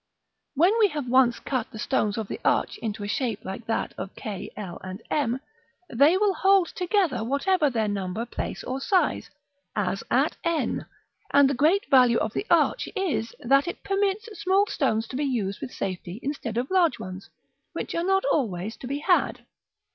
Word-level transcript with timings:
When 0.55 0.73
we 0.79 0.87
have 0.87 1.07
once 1.07 1.37
cut 1.39 1.69
the 1.69 1.77
stones 1.77 2.17
of 2.17 2.27
the 2.27 2.39
arch 2.43 2.79
into 2.79 3.03
a 3.03 3.07
shape 3.07 3.45
like 3.45 3.67
that 3.67 3.93
of 3.99 4.15
k, 4.15 4.49
l, 4.57 4.79
and 4.83 4.99
m, 5.11 5.39
they 5.93 6.17
will 6.17 6.33
hold 6.33 6.69
together, 6.69 7.23
whatever 7.23 7.69
their 7.69 7.87
number, 7.87 8.25
place, 8.25 8.63
or 8.63 8.81
size, 8.81 9.29
as 9.75 10.03
at 10.09 10.37
n; 10.43 10.87
and 11.31 11.47
the 11.47 11.53
great 11.53 11.87
value 11.91 12.17
of 12.17 12.33
the 12.33 12.47
arch 12.49 12.89
is, 12.95 13.35
that 13.41 13.67
it 13.67 13.83
permits 13.83 14.25
small 14.41 14.65
stones 14.65 15.07
to 15.09 15.15
be 15.15 15.23
used 15.23 15.61
with 15.61 15.69
safety 15.71 16.19
instead 16.23 16.57
of 16.57 16.71
large 16.71 16.97
ones, 16.97 17.29
which 17.73 17.93
are 17.93 18.03
not 18.03 18.23
always 18.31 18.75
to 18.77 18.87
be 18.87 18.97
had. 18.97 19.45